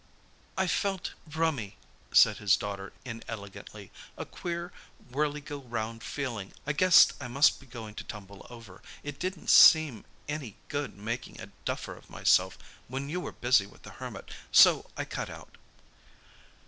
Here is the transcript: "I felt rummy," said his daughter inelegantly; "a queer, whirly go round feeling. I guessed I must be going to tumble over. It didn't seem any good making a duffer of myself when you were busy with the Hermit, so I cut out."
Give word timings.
"I 0.57 0.65
felt 0.65 1.13
rummy," 1.31 1.77
said 2.11 2.37
his 2.37 2.57
daughter 2.57 2.91
inelegantly; 3.05 3.91
"a 4.17 4.25
queer, 4.25 4.73
whirly 5.11 5.41
go 5.41 5.59
round 5.59 6.01
feeling. 6.03 6.53
I 6.65 6.73
guessed 6.73 7.13
I 7.21 7.27
must 7.27 7.59
be 7.59 7.67
going 7.67 7.93
to 7.93 8.03
tumble 8.03 8.47
over. 8.49 8.81
It 9.03 9.19
didn't 9.19 9.51
seem 9.51 10.05
any 10.27 10.55
good 10.69 10.97
making 10.97 11.39
a 11.39 11.51
duffer 11.65 11.95
of 11.95 12.09
myself 12.09 12.57
when 12.87 13.09
you 13.09 13.21
were 13.21 13.31
busy 13.31 13.67
with 13.67 13.83
the 13.83 13.91
Hermit, 14.01 14.31
so 14.51 14.89
I 14.97 15.05
cut 15.05 15.29
out." 15.29 15.55